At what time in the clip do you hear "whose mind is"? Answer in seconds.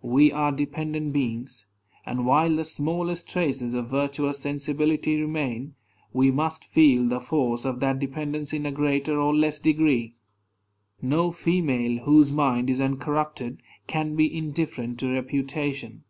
12.04-12.80